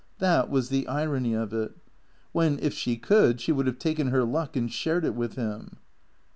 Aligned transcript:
That 0.17 0.49
was 0.49 0.69
the 0.69 0.87
irony 0.87 1.35
of 1.35 1.53
it; 1.53 1.77
when, 2.31 2.57
if 2.57 2.73
she 2.73 2.97
could, 2.97 3.39
she 3.39 3.51
would 3.51 3.67
have 3.67 3.77
taken 3.77 4.07
her 4.07 4.23
luck 4.23 4.55
and 4.55 4.71
shared 4.73 5.05
it 5.05 5.13
with 5.13 5.35
him. 5.35 5.77